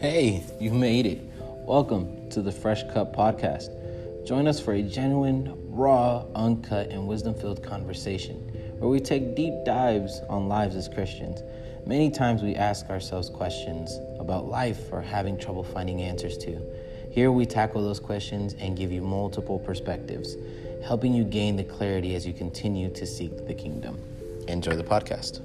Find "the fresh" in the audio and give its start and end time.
2.40-2.84